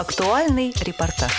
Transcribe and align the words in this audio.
Актуальный 0.00 0.72
репортаж. 0.80 1.30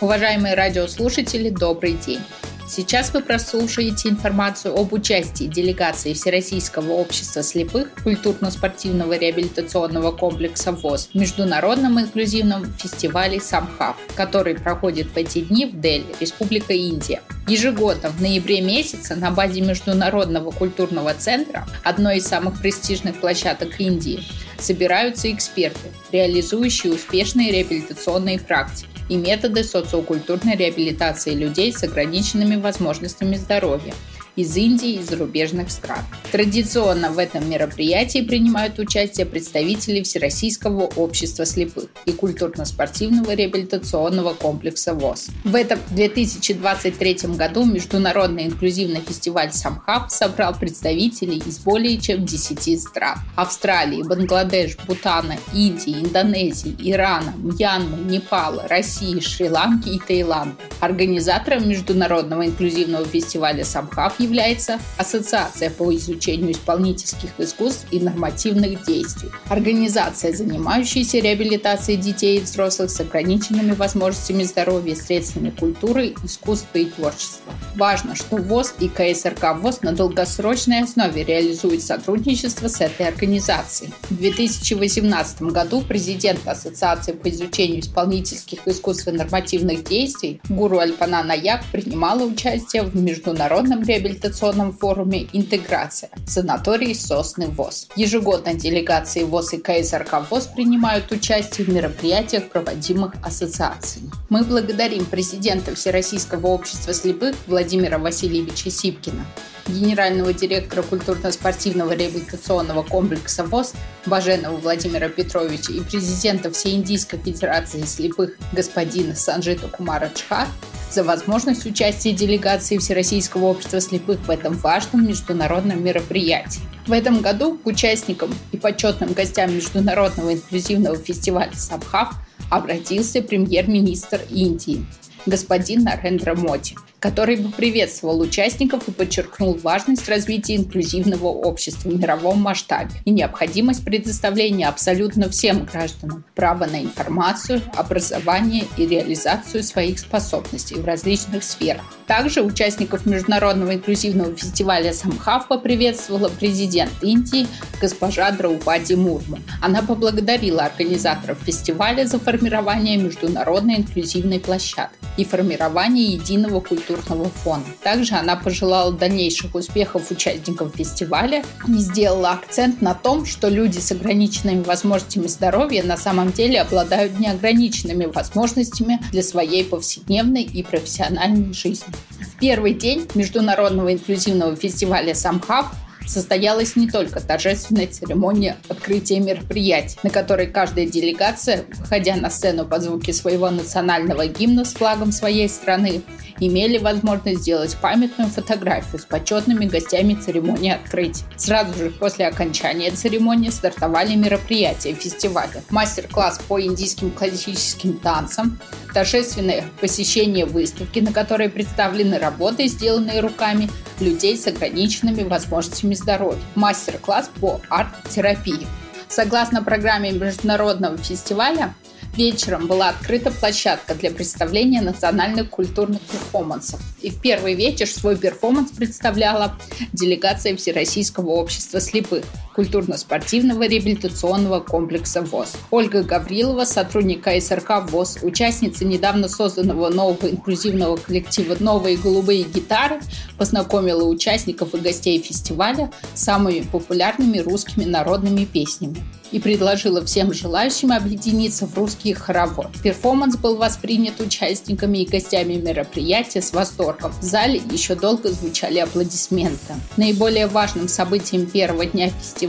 Уважаемые 0.00 0.54
радиослушатели, 0.54 1.50
добрый 1.50 1.92
день. 1.92 2.22
Сейчас 2.66 3.12
вы 3.12 3.20
прослушаете 3.20 4.08
информацию 4.08 4.74
об 4.74 4.94
участии 4.94 5.44
делегации 5.44 6.14
Всероссийского 6.14 6.92
общества 6.92 7.42
слепых 7.42 7.90
культурно-спортивного 8.02 9.18
реабилитационного 9.18 10.12
комплекса 10.12 10.72
ВОЗ 10.72 11.10
в 11.12 11.18
международном 11.18 12.00
инклюзивном 12.00 12.72
фестивале 12.78 13.38
«Самхав», 13.38 13.96
который 14.16 14.54
проходит 14.54 15.08
в 15.08 15.16
эти 15.18 15.42
дни 15.42 15.66
в 15.66 15.78
Дели, 15.78 16.06
Республика 16.18 16.72
Индия. 16.72 17.20
Ежегодно 17.46 18.08
в 18.08 18.22
ноябре 18.22 18.62
месяце 18.62 19.16
на 19.16 19.30
базе 19.30 19.60
Международного 19.60 20.50
культурного 20.50 21.12
центра, 21.12 21.66
одной 21.84 22.18
из 22.18 22.26
самых 22.26 22.58
престижных 22.58 23.20
площадок 23.20 23.78
Индии, 23.78 24.24
собираются 24.62 25.30
эксперты, 25.30 25.90
реализующие 26.10 26.92
успешные 26.92 27.52
реабилитационные 27.52 28.38
практики 28.38 28.88
и 29.08 29.16
методы 29.16 29.64
социокультурной 29.64 30.56
реабилитации 30.56 31.34
людей 31.34 31.72
с 31.72 31.82
ограниченными 31.82 32.56
возможностями 32.56 33.36
здоровья– 33.36 33.94
из 34.36 34.56
Индии 34.56 34.94
и 34.94 35.02
зарубежных 35.02 35.70
стран. 35.70 36.04
Традиционно 36.30 37.10
в 37.10 37.18
этом 37.18 37.48
мероприятии 37.48 38.22
принимают 38.22 38.78
участие 38.78 39.26
представители 39.26 40.02
Всероссийского 40.02 40.84
общества 40.96 41.44
слепых 41.44 41.86
и 42.06 42.12
культурно-спортивного 42.12 43.34
реабилитационного 43.34 44.34
комплекса 44.34 44.94
ВОЗ. 44.94 45.28
В 45.44 45.54
этом 45.54 45.78
2023 45.90 47.34
году 47.36 47.64
Международный 47.64 48.46
инклюзивный 48.46 49.00
фестиваль 49.00 49.52
«Самхаб» 49.52 50.10
собрал 50.10 50.54
представителей 50.54 51.42
из 51.44 51.58
более 51.58 51.98
чем 51.98 52.24
10 52.24 52.80
стран– 52.80 53.18
Австралии, 53.36 54.02
Бангладеш, 54.02 54.76
Бутана, 54.86 55.36
Индии, 55.52 56.00
Индонезии, 56.00 56.74
Ирана, 56.78 57.34
Мьянмы, 57.36 58.10
Непала, 58.10 58.66
России, 58.68 59.20
Шри-Ланки 59.20 59.90
и 59.90 59.98
Таиланда. 59.98 60.56
Организатором 60.80 61.68
Международного 61.68 62.46
инклюзивного 62.46 63.04
фестиваля 63.04 63.64
«Самхаб» 63.64 64.14
является 64.22 64.78
Ассоциация 64.96 65.70
по 65.70 65.94
изучению 65.94 66.52
исполнительских 66.52 67.30
искусств 67.38 67.86
и 67.90 68.00
нормативных 68.00 68.84
действий. 68.84 69.30
Организация, 69.48 70.32
занимающаяся 70.32 71.18
реабилитацией 71.18 71.98
детей 71.98 72.38
и 72.38 72.42
взрослых 72.42 72.90
с 72.90 73.00
ограниченными 73.00 73.72
возможностями 73.72 74.44
здоровья 74.44 74.94
средствами 74.94 75.50
культуры, 75.50 76.14
искусства 76.24 76.78
и 76.78 76.86
творчества. 76.86 77.52
Важно, 77.76 78.14
что 78.14 78.36
ВОЗ 78.36 78.74
и 78.80 78.88
КСРК 78.88 79.56
ВОЗ 79.60 79.82
на 79.82 79.92
долгосрочной 79.92 80.82
основе 80.82 81.24
реализуют 81.24 81.82
сотрудничество 81.82 82.68
с 82.68 82.80
этой 82.80 83.08
организацией. 83.08 83.92
В 84.10 84.16
2018 84.16 85.42
году 85.42 85.82
президент 85.82 86.46
Ассоциации 86.46 87.12
по 87.12 87.28
изучению 87.28 87.80
исполнительских 87.80 88.66
искусств 88.66 89.08
и 89.08 89.12
нормативных 89.12 89.84
действий 89.84 90.40
Гуру 90.48 90.78
Альпана 90.78 91.22
Наяк 91.22 91.62
принимала 91.72 92.22
участие 92.22 92.82
в 92.82 92.94
международном 92.94 93.82
реабилитационном 93.82 94.11
реабилитационном 94.12 94.72
форуме 94.72 95.26
«Интеграция» 95.32 96.10
санатории 96.26 96.92
«Сосны 96.92 97.48
ВОЗ». 97.48 97.88
Ежегодно 97.96 98.54
делегации 98.54 99.24
ВОЗ 99.24 99.54
и 99.54 99.58
КСРК 99.58 100.30
ВОЗ 100.30 100.48
принимают 100.54 101.10
участие 101.10 101.66
в 101.66 101.70
мероприятиях, 101.70 102.48
проводимых 102.50 103.14
ассоциацией. 103.24 104.10
Мы 104.28 104.44
благодарим 104.44 105.04
президента 105.06 105.74
Всероссийского 105.74 106.48
общества 106.48 106.92
слепых 106.92 107.34
Владимира 107.46 107.98
Васильевича 107.98 108.70
Сипкина, 108.70 109.24
генерального 109.66 110.32
директора 110.32 110.82
культурно-спортивного 110.82 111.92
реабилитационного 111.92 112.82
комплекса 112.82 113.44
ВОЗ 113.44 113.72
Баженова 114.06 114.56
Владимира 114.56 115.08
Петровича 115.08 115.72
и 115.72 115.80
президента 115.80 116.50
Всеиндийской 116.50 117.18
федерации 117.18 117.82
слепых 117.82 118.36
господина 118.52 119.14
Санжита 119.14 119.68
Кумара 119.68 120.10
Чхар 120.14 120.48
за 120.92 121.04
возможность 121.04 121.66
участия 121.66 122.12
делегации 122.12 122.78
Всероссийского 122.78 123.46
общества 123.46 123.80
слепых 123.80 124.20
в 124.20 124.30
этом 124.30 124.54
важном 124.54 125.06
международном 125.06 125.82
мероприятии. 125.82 126.60
В 126.86 126.92
этом 126.92 127.20
году 127.20 127.56
к 127.56 127.66
участникам 127.66 128.34
и 128.52 128.56
почетным 128.56 129.12
гостям 129.12 129.54
Международного 129.54 130.34
инклюзивного 130.34 130.96
фестиваля 130.96 131.52
«Самхав» 131.54 132.14
обратился 132.50 133.22
премьер-министр 133.22 134.20
Индии 134.30 134.84
господин 135.26 135.84
Нарендра 135.84 136.34
Моди– 136.34 136.74
который 137.02 137.34
бы 137.34 137.50
приветствовал 137.50 138.20
участников 138.20 138.86
и 138.86 138.92
подчеркнул 138.92 139.54
важность 139.54 140.08
развития 140.08 140.54
инклюзивного 140.54 141.26
общества 141.26 141.90
в 141.90 141.98
мировом 141.98 142.40
масштабе 142.40 142.92
и 143.04 143.10
необходимость 143.10 143.84
предоставления 143.84 144.68
абсолютно 144.68 145.28
всем 145.28 145.64
гражданам 145.64 146.24
права 146.36 146.66
на 146.66 146.80
информацию, 146.80 147.60
образование 147.74 148.66
и 148.76 148.86
реализацию 148.86 149.64
своих 149.64 149.98
способностей 149.98 150.76
в 150.76 150.84
различных 150.84 151.42
сферах. 151.42 151.82
Также 152.06 152.40
участников 152.40 153.04
Международного 153.04 153.74
инклюзивного 153.74 154.36
фестиваля 154.36 154.92
Самхав 154.92 155.48
поприветствовала 155.48 156.28
президент 156.28 156.92
Индии 157.02 157.48
госпожа 157.80 158.30
Драупади 158.30 158.94
Мурму. 158.94 159.40
Она 159.60 159.82
поблагодарила 159.82 160.62
организаторов 160.62 161.38
фестиваля 161.44 162.06
за 162.06 162.20
формирование 162.20 162.96
международной 162.96 163.78
инклюзивной 163.78 164.38
площадки 164.38 165.01
и 165.16 165.24
формирование 165.24 166.12
единого 166.12 166.60
культурного 166.60 167.28
фона. 167.28 167.64
Также 167.82 168.14
она 168.14 168.36
пожелала 168.36 168.92
дальнейших 168.92 169.54
успехов 169.54 170.10
участникам 170.10 170.70
фестиваля 170.70 171.44
и 171.68 171.72
сделала 171.74 172.32
акцент 172.32 172.82
на 172.82 172.94
том, 172.94 173.26
что 173.26 173.48
люди 173.48 173.78
с 173.78 173.92
ограниченными 173.92 174.62
возможностями 174.62 175.26
здоровья 175.26 175.82
на 175.82 175.96
самом 175.96 176.32
деле 176.32 176.60
обладают 176.60 177.18
неограниченными 177.18 178.06
возможностями 178.06 179.00
для 179.10 179.22
своей 179.22 179.64
повседневной 179.64 180.42
и 180.42 180.62
профессиональной 180.62 181.52
жизни. 181.52 181.92
В 182.20 182.38
первый 182.38 182.74
день 182.74 183.06
Международного 183.14 183.92
инклюзивного 183.92 184.56
фестиваля 184.56 185.14
«Самхав» 185.14 185.72
состоялась 186.06 186.76
не 186.76 186.88
только 186.88 187.20
торжественная 187.20 187.86
церемония 187.86 188.56
открытия 188.68 189.20
мероприятий, 189.20 189.98
на 190.02 190.10
которой 190.10 190.46
каждая 190.46 190.86
делегация, 190.86 191.64
выходя 191.78 192.16
на 192.16 192.30
сцену 192.30 192.64
под 192.64 192.82
звуки 192.82 193.10
своего 193.12 193.50
национального 193.50 194.26
гимна 194.26 194.64
с 194.64 194.74
флагом 194.74 195.12
своей 195.12 195.48
страны, 195.48 196.02
имели 196.40 196.78
возможность 196.78 197.42
сделать 197.42 197.76
памятную 197.80 198.30
фотографию 198.30 199.00
с 199.00 199.04
почетными 199.04 199.66
гостями 199.66 200.14
церемонии 200.14 200.72
открытия. 200.72 201.24
Сразу 201.36 201.76
же 201.78 201.90
после 201.90 202.26
окончания 202.26 202.90
церемонии 202.90 203.50
стартовали 203.50 204.14
мероприятия 204.14 204.94
фестиваля. 204.94 205.62
Мастер-класс 205.70 206.40
по 206.48 206.60
индийским 206.60 207.10
классическим 207.10 207.98
танцам, 207.98 208.58
торжественное 208.92 209.64
посещение 209.80 210.46
выставки, 210.46 210.98
на 210.98 211.12
которой 211.12 211.48
представлены 211.48 212.18
работы, 212.18 212.66
сделанные 212.66 213.20
руками 213.20 213.70
людей 214.00 214.36
с 214.36 214.46
ограниченными 214.46 215.22
возможностями 215.22 215.91
здоровья, 215.94 216.40
мастер-класс 216.54 217.30
по 217.40 217.60
арт-терапии. 217.68 218.66
Согласно 219.08 219.62
программе 219.62 220.12
международного 220.12 220.96
фестиваля, 220.96 221.74
Вечером 222.16 222.66
была 222.66 222.90
открыта 222.90 223.30
площадка 223.30 223.94
для 223.94 224.10
представления 224.10 224.82
национальных 224.82 225.48
культурных 225.48 226.02
перформансов. 226.02 226.78
И 227.00 227.08
в 227.10 227.18
первый 227.18 227.54
вечер 227.54 227.86
свой 227.86 228.18
перформанс 228.18 228.70
представляла 228.70 229.56
делегация 229.94 230.54
Всероссийского 230.54 231.30
общества 231.30 231.80
слепых 231.80 232.24
культурно-спортивного 232.54 233.66
реабилитационного 233.66 234.60
комплекса 234.60 235.22
ВОЗ. 235.22 235.52
Ольга 235.70 236.02
Гаврилова, 236.02 236.64
сотрудник 236.64 237.22
КСРК 237.24 237.90
ВОЗ, 237.90 238.18
участница 238.22 238.84
недавно 238.84 239.28
созданного 239.28 239.88
нового 239.88 240.30
инклюзивного 240.30 240.96
коллектива 240.96 241.56
«Новые 241.58 241.96
голубые 241.96 242.42
гитары», 242.44 243.00
познакомила 243.38 244.04
участников 244.04 244.74
и 244.74 244.78
гостей 244.78 245.20
фестиваля 245.20 245.90
с 246.14 246.24
самыми 246.24 246.60
популярными 246.60 247.38
русскими 247.38 247.84
народными 247.84 248.44
песнями 248.44 248.96
и 249.30 249.40
предложила 249.40 250.04
всем 250.04 250.32
желающим 250.34 250.92
объединиться 250.92 251.66
в 251.66 251.74
русский 251.76 252.12
хоровод. 252.12 252.68
Перформанс 252.82 253.36
был 253.36 253.56
воспринят 253.56 254.20
участниками 254.20 254.98
и 254.98 255.06
гостями 255.08 255.54
мероприятия 255.54 256.42
с 256.42 256.52
восторгом. 256.52 257.12
В 257.18 257.22
зале 257.22 257.62
еще 257.70 257.94
долго 257.94 258.30
звучали 258.30 258.78
аплодисменты. 258.78 259.74
Наиболее 259.96 260.48
важным 260.48 260.86
событием 260.86 261.46
первого 261.46 261.86
дня 261.86 262.10
фестиваля 262.10 262.41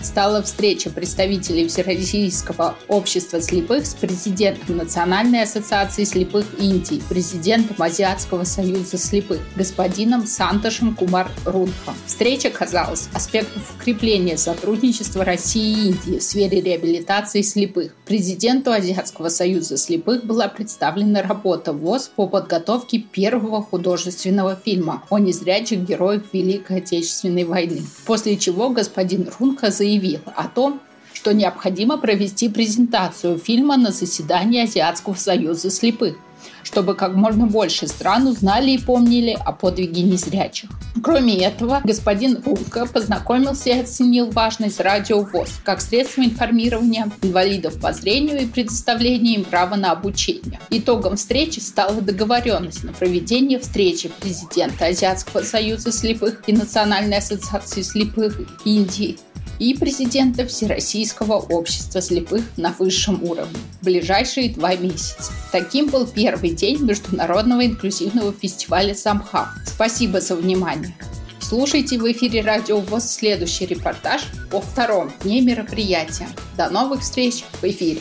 стала 0.00 0.42
встреча 0.42 0.90
представителей 0.90 1.68
Всероссийского 1.68 2.76
общества 2.88 3.40
слепых 3.40 3.86
с 3.86 3.94
президентом 3.94 4.76
Национальной 4.76 5.42
ассоциации 5.42 6.04
слепых 6.04 6.46
Индии, 6.58 7.02
президентом 7.08 7.80
Азиатского 7.80 8.44
союза 8.44 8.98
слепых, 8.98 9.40
господином 9.56 10.26
Санташем 10.26 10.94
Кумар 10.94 11.30
Рунхом. 11.44 11.94
Встреча 12.06 12.50
казалась 12.50 13.08
аспектом 13.14 13.62
укрепления 13.78 14.36
сотрудничества 14.36 15.24
России 15.24 15.78
и 15.78 15.88
Индии 15.88 16.18
сфере 16.18 16.60
реабилитации 16.60 17.42
слепых. 17.42 17.94
Президенту 18.04 18.72
Азиатского 18.72 19.28
союза 19.28 19.76
слепых 19.76 20.24
была 20.24 20.48
представлена 20.48 21.22
работа 21.22 21.72
ВОЗ 21.72 22.10
по 22.14 22.26
подготовке 22.26 22.98
первого 22.98 23.62
художественного 23.62 24.56
фильма 24.56 25.04
о 25.10 25.18
незрячих 25.18 25.80
героях 25.80 26.22
Великой 26.32 26.78
Отечественной 26.78 27.44
войны. 27.44 27.82
После 28.06 28.36
чего 28.36 28.70
господин 28.70 29.30
Рунка 29.38 29.70
заявил 29.70 30.20
о 30.36 30.48
том, 30.48 30.80
что 31.12 31.32
необходимо 31.32 31.98
провести 31.98 32.48
презентацию 32.48 33.38
фильма 33.38 33.76
на 33.76 33.90
заседании 33.90 34.62
Азиатского 34.62 35.14
союза 35.14 35.70
слепых 35.70 36.16
чтобы 36.62 36.94
как 36.94 37.14
можно 37.14 37.46
больше 37.46 37.86
стран 37.86 38.26
узнали 38.26 38.72
и 38.72 38.78
помнили 38.78 39.36
о 39.44 39.52
подвиге 39.52 40.02
незрячих. 40.02 40.70
Кроме 41.02 41.38
этого, 41.38 41.80
господин 41.84 42.42
Рунка 42.44 42.86
познакомился 42.86 43.70
и 43.70 43.80
оценил 43.80 44.30
важность 44.30 44.80
радиовоз 44.80 45.60
как 45.64 45.80
средство 45.80 46.22
информирования 46.22 47.10
инвалидов 47.22 47.80
по 47.80 47.92
зрению 47.92 48.40
и 48.40 48.46
предоставления 48.46 49.36
им 49.36 49.44
права 49.44 49.76
на 49.76 49.92
обучение. 49.92 50.60
Итогом 50.70 51.16
встречи 51.16 51.60
стала 51.60 52.00
договоренность 52.00 52.84
на 52.84 52.92
проведение 52.92 53.58
встречи 53.58 54.10
президента 54.20 54.86
Азиатского 54.86 55.42
союза 55.42 55.92
слепых 55.92 56.42
и 56.46 56.52
Национальной 56.52 57.18
ассоциации 57.18 57.82
слепых 57.82 58.40
Индии 58.64 59.18
и 59.58 59.74
президента 59.74 60.46
Всероссийского 60.46 61.34
общества 61.34 62.00
слепых 62.00 62.44
на 62.56 62.74
высшем 62.78 63.22
уровне 63.22 63.58
в 63.80 63.84
ближайшие 63.84 64.50
два 64.50 64.74
месяца. 64.76 65.32
Таким 65.52 65.88
был 65.88 66.06
первый 66.06 66.50
день 66.50 66.82
Международного 66.82 67.66
инклюзивного 67.66 68.32
фестиваля 68.32 68.94
«Самхав». 68.94 69.48
Спасибо 69.66 70.20
за 70.20 70.36
внимание. 70.36 70.94
Слушайте 71.40 71.98
в 71.98 72.10
эфире 72.12 72.42
Радио 72.42 72.80
ВОЗ 72.80 73.10
следующий 73.10 73.66
репортаж 73.66 74.22
о 74.52 74.60
втором 74.60 75.12
дне 75.22 75.40
мероприятия. 75.40 76.28
До 76.56 76.68
новых 76.68 77.00
встреч 77.00 77.44
в 77.60 77.64
эфире! 77.64 78.00